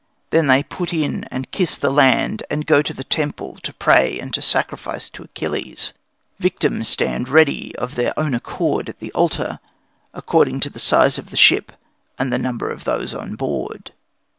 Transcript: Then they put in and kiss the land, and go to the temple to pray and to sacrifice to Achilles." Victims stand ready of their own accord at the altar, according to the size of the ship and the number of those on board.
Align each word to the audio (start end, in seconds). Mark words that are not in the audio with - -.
Then 0.31 0.47
they 0.47 0.63
put 0.63 0.93
in 0.95 1.25
and 1.25 1.51
kiss 1.51 1.77
the 1.77 1.91
land, 1.91 2.41
and 2.49 2.65
go 2.65 2.81
to 2.81 2.91
the 2.91 3.03
temple 3.03 3.59
to 3.61 3.71
pray 3.71 4.17
and 4.19 4.33
to 4.33 4.41
sacrifice 4.41 5.07
to 5.11 5.21
Achilles." 5.25 5.93
Victims 6.39 6.87
stand 6.87 7.29
ready 7.29 7.75
of 7.75 7.93
their 7.93 8.19
own 8.19 8.33
accord 8.33 8.89
at 8.89 8.99
the 8.99 9.11
altar, 9.11 9.59
according 10.11 10.59
to 10.61 10.71
the 10.71 10.79
size 10.79 11.19
of 11.19 11.29
the 11.29 11.37
ship 11.37 11.71
and 12.17 12.33
the 12.33 12.39
number 12.39 12.71
of 12.71 12.83
those 12.83 13.13
on 13.13 13.35
board. 13.35 13.91